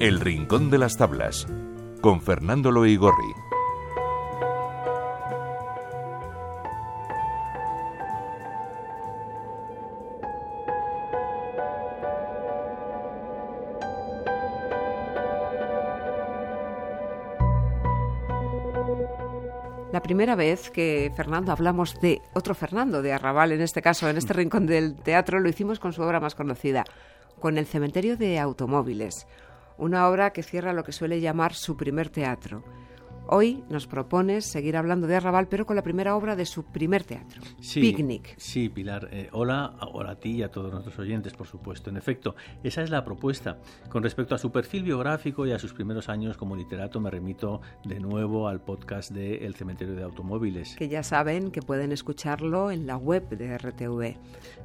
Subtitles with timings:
[0.00, 1.48] El Rincón de las Tablas,
[2.00, 3.34] con Fernando Loigorri.
[19.90, 24.16] La primera vez que Fernando hablamos de otro Fernando, de Arrabal en este caso, en
[24.16, 26.84] este rincón del teatro, lo hicimos con su obra más conocida,
[27.40, 29.26] con El cementerio de automóviles,
[29.78, 32.62] una obra que cierra lo que suele llamar su primer teatro.
[33.30, 37.04] Hoy nos propones seguir hablando de Arrabal, pero con la primera obra de su primer
[37.04, 37.42] teatro,
[37.74, 38.34] Picnic.
[38.38, 39.10] Sí, Pilar.
[39.12, 41.90] Eh, hola, hola a ti y a todos nuestros oyentes, por supuesto.
[41.90, 43.58] En efecto, esa es la propuesta.
[43.90, 47.60] Con respecto a su perfil biográfico y a sus primeros años como literato, me remito
[47.84, 50.74] de nuevo al podcast de El Cementerio de Automóviles.
[50.76, 54.16] Que ya saben que pueden escucharlo en la web de RTV.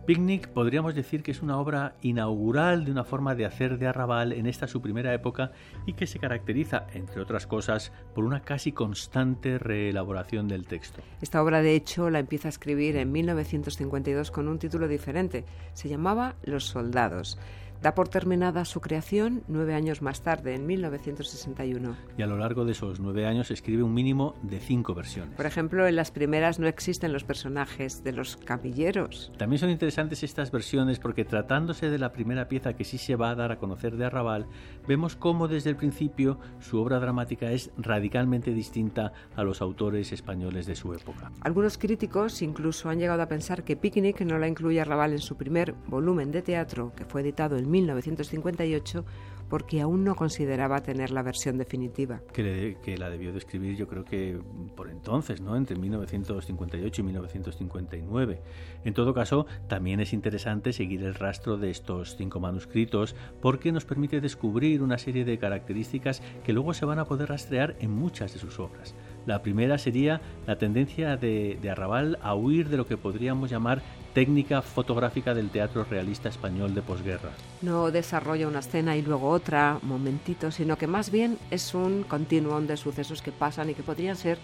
[0.05, 4.31] Picnic podríamos decir que es una obra inaugural de una forma de hacer de Arrabal
[4.31, 5.51] en esta su primera época
[5.85, 11.01] y que se caracteriza, entre otras cosas, por una casi constante reelaboración del texto.
[11.23, 15.43] Esta obra, de hecho, la empieza a escribir en 1952 con un título diferente.
[15.73, 17.39] Se llamaba Los Soldados.
[17.83, 21.97] Da por terminada su creación nueve años más tarde, en 1961.
[22.17, 25.35] Y a lo largo de esos nueve años escribe un mínimo de cinco versiones.
[25.35, 29.33] Por ejemplo, en las primeras no existen los personajes de los camilleros.
[29.37, 33.31] También son interesantes estas versiones porque tratándose de la primera pieza que sí se va
[33.31, 34.47] a dar a conocer de Arrabal,
[34.87, 40.67] vemos cómo desde el principio su obra dramática es radicalmente distinta a los autores españoles
[40.67, 41.33] de su época.
[41.41, 45.35] Algunos críticos incluso han llegado a pensar que Picnic no la incluye Arrabal en su
[45.35, 49.05] primer volumen de teatro, que fue editado en 1958
[49.49, 52.21] porque aún no consideraba tener la versión definitiva.
[52.33, 54.39] Que, que, la debió de escribir yo creo que
[54.75, 55.55] por entonces, ¿no?
[55.55, 58.41] entre 1958 y 1959.
[58.83, 63.85] En todo caso, también es interesante seguir el rastro de estos cinco manuscritos porque nos
[63.85, 68.33] permite descubrir una serie de características que luego se van a poder rastrear en muchas
[68.33, 68.95] de sus obras.
[69.25, 73.81] La primera sería la tendencia de, de Arrabal a huir de lo que podríamos llamar
[74.13, 77.31] técnica fotográfica del teatro realista español de posguerra.
[77.61, 82.67] No desarrolla una escena y luego otra, momentito, sino que más bien es un continuum
[82.67, 84.37] de sucesos que pasan y que podrían ser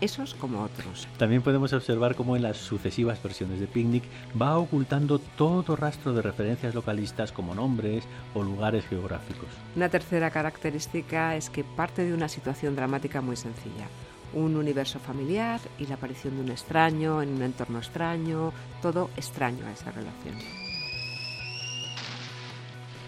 [0.00, 1.06] esos como otros.
[1.18, 4.04] También podemos observar cómo en las sucesivas versiones de Picnic
[4.40, 8.04] va ocultando todo rastro de referencias localistas como nombres
[8.34, 9.48] o lugares geográficos.
[9.76, 13.86] Una tercera característica es que parte de una situación dramática muy sencilla
[14.34, 18.52] un universo familiar y la aparición de un extraño en un entorno extraño,
[18.82, 20.36] todo extraño a esa relación.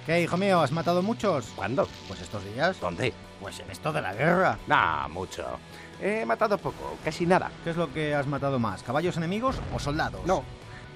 [0.06, 0.60] ¿Qué, hijo mío?
[0.60, 1.47] ¿Has matado muchos?
[1.56, 1.88] ¿Cuándo?
[2.06, 2.78] Pues estos días.
[2.81, 3.12] ¿Dónde?
[3.41, 4.56] Pues en esto de la guerra.
[4.69, 5.44] Nah, mucho.
[6.00, 7.50] He matado poco, casi nada.
[7.64, 8.84] ¿Qué es lo que has matado más?
[8.84, 10.25] ¿Caballos enemigos o soldados?
[10.25, 10.44] No,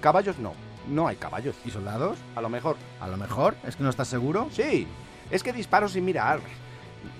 [0.00, 0.52] caballos no.
[0.88, 1.56] No hay caballos.
[1.64, 2.18] ¿Y soldados?
[2.36, 2.76] A lo mejor.
[3.00, 3.56] ¿A lo mejor?
[3.64, 4.48] ¿Es que no estás seguro?
[4.52, 4.86] Sí,
[5.30, 6.40] es que disparo sin mirar.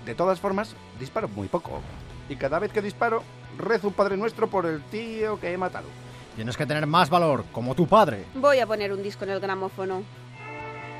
[0.06, 1.81] De todas formas, disparo muy poco
[2.30, 3.22] y cada vez que disparo,
[3.58, 5.88] rezo un Padre Nuestro por el tío que he matado.
[6.36, 8.24] Tienes que tener más valor, como tu padre.
[8.36, 10.02] Voy a poner un disco en el gramófono.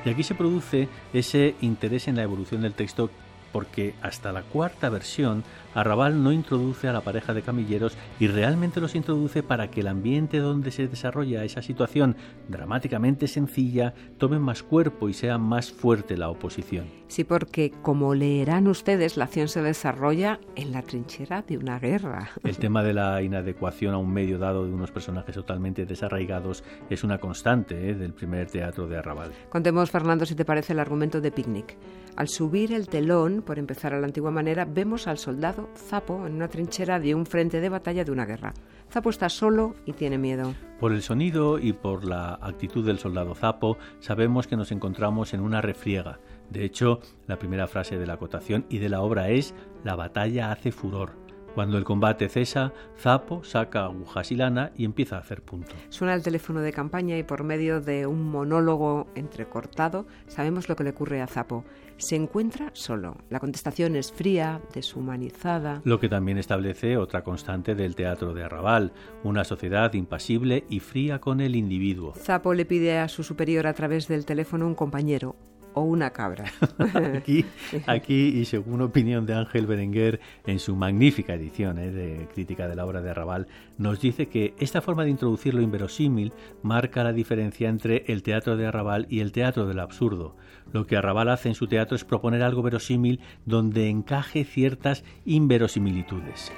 [0.03, 3.09] Y aquí se produce ese interés en la evolución del texto
[3.51, 8.81] porque hasta la cuarta versión Arrabal no introduce a la pareja de camilleros y realmente
[8.81, 12.15] los introduce para que el ambiente donde se desarrolla esa situación
[12.49, 16.87] dramáticamente sencilla tome más cuerpo y sea más fuerte la oposición.
[17.07, 22.29] Sí, porque como leerán ustedes, la acción se desarrolla en la trinchera de una guerra.
[22.43, 27.03] El tema de la inadecuación a un medio dado de unos personajes totalmente desarraigados es
[27.03, 27.95] una constante ¿eh?
[27.95, 29.31] del primer teatro de Arrabal.
[29.49, 31.77] Contemos, Fernando, si te parece el argumento de Picnic.
[32.15, 36.33] Al subir el telón, por empezar a la antigua manera, vemos al soldado Zapo en
[36.33, 38.53] una trinchera de un frente de batalla de una guerra.
[38.91, 40.53] Zapo está solo y tiene miedo.
[40.79, 45.41] Por el sonido y por la actitud del soldado Zapo, sabemos que nos encontramos en
[45.41, 46.19] una refriega.
[46.49, 50.51] De hecho, la primera frase de la acotación y de la obra es La batalla
[50.51, 51.20] hace furor.
[51.55, 55.75] Cuando el combate cesa, Zapo saca agujas y lana y empieza a hacer punto.
[55.89, 60.83] Suena el teléfono de campaña y por medio de un monólogo entrecortado sabemos lo que
[60.85, 61.65] le ocurre a Zapo.
[61.97, 63.17] Se encuentra solo.
[63.29, 65.81] La contestación es fría, deshumanizada.
[65.83, 68.93] Lo que también establece otra constante del teatro de Arrabal,
[69.23, 72.13] una sociedad impasible y fría con el individuo.
[72.15, 75.35] Zapo le pide a su superior a través del teléfono un compañero,
[75.73, 76.45] o una cabra.
[77.17, 77.45] aquí,
[77.87, 82.75] aquí, y según opinión de Ángel Berenguer, en su magnífica edición eh, de crítica de
[82.75, 83.47] la obra de Arrabal,
[83.77, 88.57] nos dice que esta forma de introducir lo inverosímil marca la diferencia entre el teatro
[88.57, 90.35] de Arrabal y el teatro del absurdo.
[90.71, 96.51] Lo que Arrabal hace en su teatro es proponer algo verosímil donde encaje ciertas inverosimilitudes.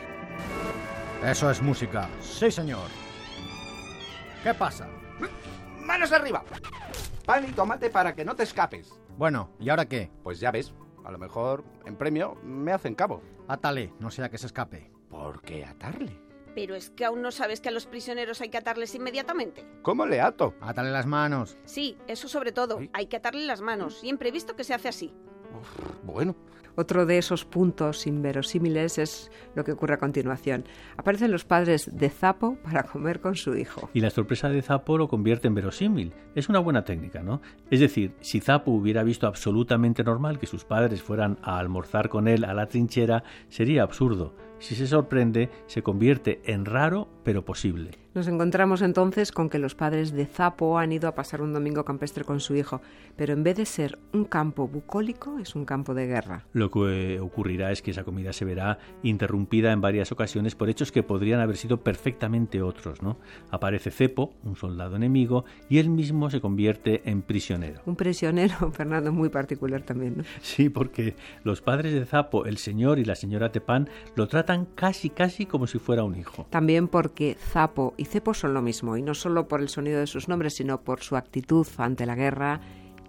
[1.26, 2.10] Eso es música.
[2.22, 2.88] Sí, señor.
[4.44, 4.90] ¿Qué pasa?
[5.86, 6.44] ¡Manos arriba!
[7.26, 8.92] Pan y tomate para que no te escapes.
[9.18, 10.12] Bueno, ¿y ahora qué?
[10.24, 10.74] Pues ya ves,
[11.06, 13.22] A lo mejor, en premio, me hacen cabo.
[13.50, 14.90] Átale, no sea que se escape.
[15.10, 16.18] ¿Por qué atarle?
[16.56, 19.68] Pero es que aún no sabes que a los prisioneros hay que atarles inmediatamente.
[19.82, 20.54] ¿Cómo le ato?
[20.62, 21.58] Átale las manos.
[21.66, 22.80] Sí, eso sobre todo.
[22.80, 22.90] Sí.
[22.94, 24.00] Hay que atarle las manos.
[24.00, 25.14] Siempre he visto que se hace así.
[26.04, 26.36] Bueno,
[26.76, 30.66] Otro de esos puntos inverosímiles es lo que ocurre a continuación.
[30.98, 33.92] Aparecen los padres de Zapo para comer con su hijo.
[33.94, 36.14] Y la sorpresa de Zapo lo convierte en verosímil.
[36.34, 37.42] Es una buena técnica, ¿no?
[37.70, 42.28] Es decir, si Zapo hubiera visto absolutamente normal que sus padres fueran a almorzar con
[42.28, 44.34] él a la trinchera, sería absurdo.
[44.64, 47.92] Si se sorprende, se convierte en raro pero posible.
[48.14, 51.84] Nos encontramos entonces con que los padres de Zapo han ido a pasar un domingo
[51.84, 52.80] campestre con su hijo,
[53.16, 56.46] pero en vez de ser un campo bucólico, es un campo de guerra.
[56.54, 60.92] Lo que ocurrirá es que esa comida se verá interrumpida en varias ocasiones por hechos
[60.92, 63.18] que podrían haber sido perfectamente otros, ¿no?
[63.50, 67.82] Aparece Cepo, un soldado enemigo, y él mismo se convierte en prisionero.
[67.88, 70.24] Un prisionero, Fernando, muy particular también, ¿no?
[70.42, 75.10] Sí, porque los padres de Zapo, el señor y la señora Tepán, lo tratan casi
[75.10, 76.46] casi como si fuera un hijo.
[76.50, 80.08] También porque Zapo y Cepo son lo mismo, y no solo por el sonido de
[80.08, 82.62] sus nombres, sino por su actitud ante la guerra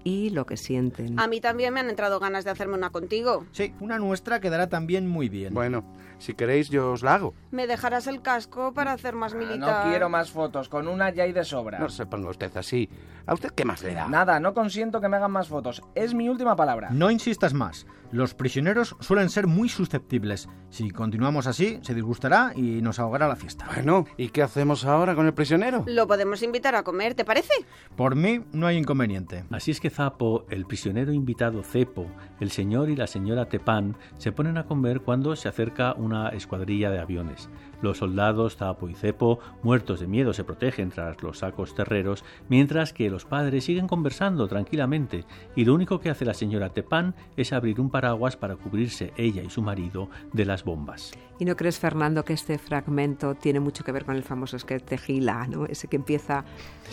[0.07, 1.19] y lo que sienten.
[1.19, 3.47] A mí también me han entrado ganas de hacerme una contigo.
[3.53, 5.55] Sí, una nuestra quedará también muy bien.
[5.55, 5.83] bueno,
[6.19, 7.33] si queréis yo os la hago.
[7.51, 9.85] ¿Me dejarás el casco para hacer más Ah, militar?
[9.87, 11.79] No quiero más fotos, con una ya hay de sobra.
[11.79, 12.91] No se ponga usted así.
[13.27, 14.07] ¿A usted qué más le da?
[14.07, 15.81] Nada, no consiento que me hagan más fotos.
[15.95, 16.91] Es mi última palabra.
[16.91, 17.87] No insistas más.
[18.15, 20.49] Los prisioneros suelen ser muy susceptibles.
[20.71, 23.67] Si continuamos así, se disgustará y nos ahogará la fiesta.
[23.75, 25.83] Bueno, ¿y qué hacemos ahora con el prisionero?
[25.89, 27.53] Lo podemos invitar a comer, ¿te parece?
[27.97, 29.43] Por mí no hay inconveniente.
[29.51, 32.07] Así es que Zapo, el prisionero invitado Cepo,
[32.39, 36.91] el señor y la señora Tepán se ponen a comer cuando se acerca una escuadrilla
[36.91, 37.49] de aviones.
[37.83, 42.93] Los soldados Zapo y Cepo, muertos de miedo, se protegen tras los sacos terreros, mientras
[42.93, 45.25] que los padres siguen conversando tranquilamente,
[45.57, 49.43] y lo único que hace la señora Tepán es abrir un paraguas para cubrirse ella
[49.43, 51.13] y su marido de las bombas.
[51.39, 54.85] ¿Y no crees, Fernando, que este fragmento tiene mucho que ver con el famoso sketch
[54.85, 55.67] de Gila, ¿no?
[55.67, 56.45] Ese que empieza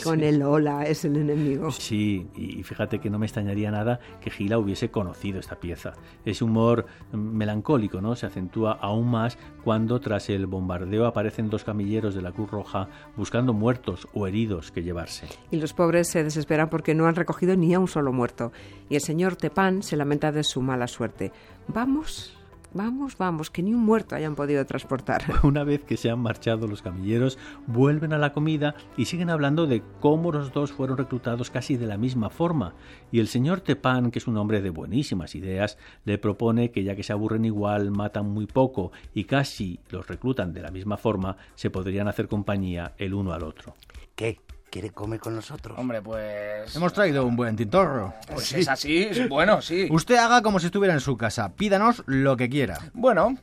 [0.04, 1.70] con el hola, es el enemigo.
[1.72, 5.94] Sí, y fíjate que no me extrañaría nada que Gila hubiese conocido esta pieza.
[6.26, 8.16] Ese humor mm, melancólico, ¿no?
[8.16, 10.71] Se acentúa aún más cuando tras el bombardeo
[11.06, 15.28] aparecen dos camilleros de la Cruz Roja buscando muertos o heridos que llevarse.
[15.52, 18.52] Y los pobres se desesperan porque no han recogido ni a un solo muerto.
[18.90, 21.32] Y el señor Tepán se lamenta de su mala suerte.
[21.68, 22.38] Vamos,
[22.74, 25.24] vamos, vamos, que ni un muerto hayan podido transportar.
[25.44, 27.38] Una vez que se han marchado los camilleros,
[27.68, 31.88] vuelven a la comida y siguen hablando de cómo los dos fueron reclutados casi de
[31.88, 32.74] la misma forma.
[33.12, 36.96] Y el señor Tepán, que es un hombre de buenísimas ideas, le propone que ya
[36.96, 41.38] que se aburren igual, matan muy poco y casi los reclutan de la misma forma,
[41.56, 43.76] se podrían hacer compañía el uno al otro.
[44.16, 44.40] ¿Qué?
[44.72, 45.78] ¿Quiere comer con nosotros?
[45.78, 46.76] Hombre, pues...
[46.76, 48.14] Hemos traído un buen tintorro.
[48.34, 49.88] Pues es así, es bueno, sí.
[49.92, 51.54] Usted haga como si estuviera en su casa.
[51.54, 52.80] Pídanos lo que quiera.
[52.94, 53.36] Bueno,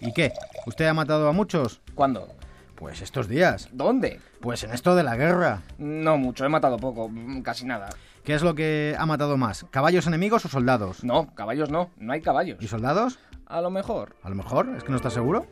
[0.00, 0.32] ¿Y qué?
[0.66, 1.80] ¿Usted ha matado a muchos?
[1.94, 2.28] ¿cuándo?
[2.74, 3.68] Pues estos días.
[3.72, 4.20] ¿Dónde?
[4.40, 5.60] Pues en esto de la guerra.
[5.76, 7.90] No mucho, he matado poco, mm, casi nada.
[8.24, 9.66] ¿Qué es lo que ha matado más?
[9.70, 11.04] ¿Caballos enemigos o soldados?
[11.04, 12.58] No, caballos no, no hay caballos.
[12.60, 13.18] ¿Y soldados?
[13.46, 14.16] A lo mejor.
[14.22, 15.46] A lo mejor, ¿es que no está seguro?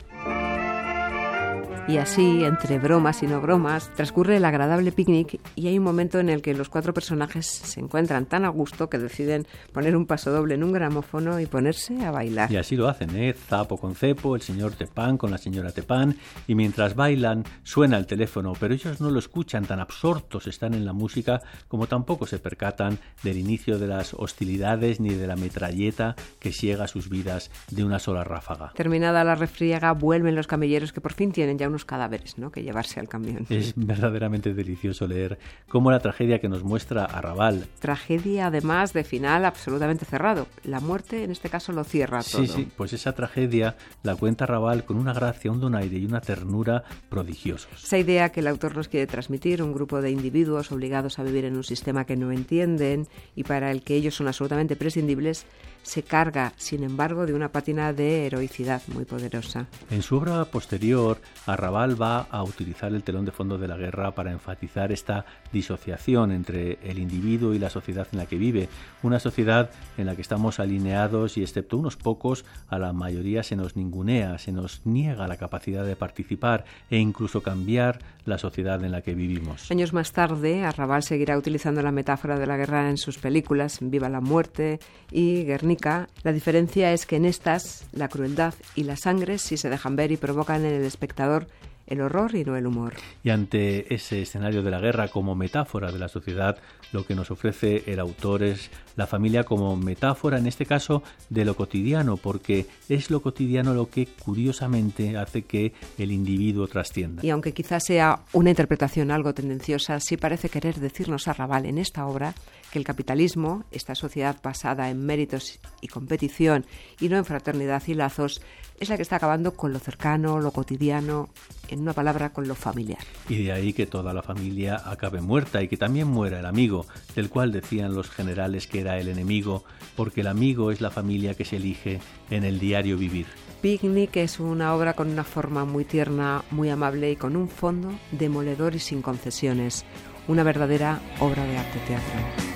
[1.89, 6.19] Y así, entre bromas y no bromas, transcurre el agradable picnic y hay un momento
[6.19, 10.05] en el que los cuatro personajes se encuentran tan a gusto que deciden poner un
[10.05, 12.51] paso doble en un gramófono y ponerse a bailar.
[12.51, 13.33] Y así lo hacen, ¿eh?
[13.33, 16.15] Zapo con Cepo, el señor Tepán con la señora Tepán,
[16.45, 20.85] y mientras bailan suena el teléfono, pero ellos no lo escuchan, tan absortos están en
[20.85, 26.15] la música como tampoco se percatan del inicio de las hostilidades ni de la metralleta
[26.39, 28.73] que ciega sus vidas de una sola ráfaga.
[28.75, 32.51] Terminada la refriega, vuelven los camilleros que por fin tienen ya unos cadáveres ¿no?
[32.51, 33.45] que llevarse al camión.
[33.49, 39.45] Es verdaderamente delicioso leer cómo la tragedia que nos muestra Arrabal Tragedia, además, de final
[39.45, 40.47] absolutamente cerrado.
[40.63, 42.45] La muerte, en este caso, lo cierra todo.
[42.45, 46.21] Sí, sí, pues esa tragedia la cuenta Raval con una gracia, un donaire y una
[46.21, 47.83] ternura prodigiosos.
[47.83, 51.45] Esa idea que el autor nos quiere transmitir, un grupo de individuos obligados a vivir
[51.45, 55.45] en un sistema que no entienden y para el que ellos son absolutamente prescindibles,
[55.89, 59.65] se carga, sin embargo, de una pátina de heroicidad muy poderosa.
[59.89, 61.17] En su obra posterior,
[61.47, 66.31] Arrabal va a utilizar el telón de fondo de la guerra para enfatizar esta disociación
[66.31, 68.69] entre el individuo y la sociedad en la que vive,
[69.01, 73.55] una sociedad en la que estamos alineados y excepto unos pocos, a la mayoría se
[73.55, 78.91] nos ningunea, se nos niega la capacidad de participar e incluso cambiar la sociedad en
[78.91, 79.71] la que vivimos.
[79.71, 84.07] Años más tarde, Arrabal seguirá utilizando la metáfora de la guerra en sus películas Viva
[84.07, 84.79] la muerte
[85.09, 85.78] y Guernica.
[86.23, 90.11] La diferencia es que en estas la crueldad y la sangre sí se dejan ver
[90.11, 91.47] y provocan en el espectador
[91.89, 92.93] el horror y no el humor.
[93.23, 96.57] Y ante ese escenario de la guerra como metáfora de la sociedad,
[96.91, 101.45] lo que nos ofrece el autor es la familia como metáfora, en este caso, de
[101.45, 107.25] lo cotidiano, porque es lo cotidiano lo que curiosamente hace que el individuo trascienda.
[107.25, 111.79] Y aunque quizás sea una interpretación algo tendenciosa, sí parece querer decirnos a Raval en
[111.79, 112.35] esta obra
[112.71, 116.65] que el capitalismo, esta sociedad basada en méritos y competición
[116.99, 118.41] y no en fraternidad y lazos,
[118.79, 121.29] es la que está acabando con lo cercano, lo cotidiano,
[121.67, 122.99] en una palabra, con lo familiar.
[123.27, 126.85] Y de ahí que toda la familia acabe muerta y que también muera el amigo,
[127.15, 131.33] del cual decían los generales que era el enemigo, porque el amigo es la familia
[131.33, 131.99] que se elige
[132.29, 133.27] en el diario vivir.
[133.61, 137.91] Picnic es una obra con una forma muy tierna, muy amable y con un fondo
[138.11, 139.83] demoledor y sin concesiones.
[140.29, 142.48] Una verdadera obra de arte teatral.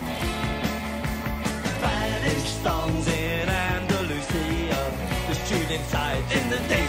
[2.63, 4.82] songs in Andalusia.
[5.27, 6.83] The students hide in the day.